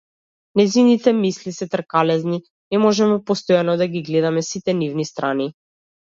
Нејзините 0.59 1.11
мисли 1.17 1.51
се 1.57 1.67
тркалезни, 1.73 2.39
не 2.75 2.79
можеме 2.85 3.17
постојано 3.27 3.75
да 3.81 3.87
ги 3.97 4.01
гледаме 4.07 4.43
сите 4.47 4.75
нивни 4.79 5.07
страни. 5.11 5.47